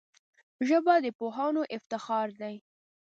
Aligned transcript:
ژبه 0.67 0.93
د 1.03 1.05
پوهانو 1.19 1.61
افتخار 1.75 2.27
دی 2.41 2.55